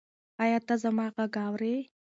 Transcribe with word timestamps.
ایا 0.43 0.57
ته 0.67 0.75
زما 0.83 1.05
غږ 1.15 1.33
اورې؟ 1.45 1.75